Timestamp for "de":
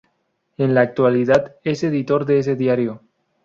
2.25-2.39